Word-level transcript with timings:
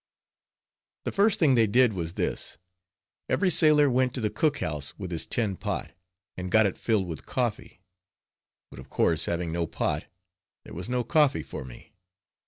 The 1.03 1.11
first 1.11 1.37
thing 1.37 1.53
they 1.53 1.67
did 1.67 1.93
was 1.93 2.15
this. 2.15 2.57
Every 3.29 3.51
sailor 3.51 3.87
went 3.87 4.15
to 4.15 4.19
the 4.19 4.31
cook 4.31 4.57
house 4.57 4.97
with 4.97 5.11
his 5.11 5.27
tin 5.27 5.55
pot, 5.57 5.91
and 6.35 6.49
got 6.49 6.65
it 6.65 6.75
filled 6.75 7.05
with 7.05 7.27
coffee; 7.27 7.83
but 8.71 8.79
of 8.79 8.89
course, 8.89 9.25
having 9.27 9.51
no 9.51 9.67
pot, 9.67 10.05
there 10.65 10.73
was 10.73 10.89
no 10.89 11.03
coffee 11.03 11.43
for 11.43 11.63
me. 11.63 11.93